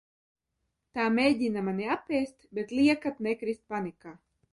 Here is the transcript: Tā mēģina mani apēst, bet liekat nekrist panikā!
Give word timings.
Tā 0.97 1.03
mēģina 1.17 1.61
mani 1.67 1.85
apēst, 1.95 2.47
bet 2.61 2.73
liekat 2.79 3.21
nekrist 3.27 3.63
panikā! 3.75 4.15